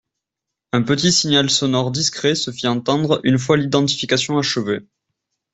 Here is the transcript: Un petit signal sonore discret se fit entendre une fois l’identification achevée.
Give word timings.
Un 0.73 0.81
petit 0.81 1.11
signal 1.13 1.51
sonore 1.51 1.91
discret 1.91 2.33
se 2.33 2.49
fit 2.49 2.65
entendre 2.65 3.21
une 3.23 3.37
fois 3.37 3.55
l’identification 3.55 4.39
achevée. 4.39 4.79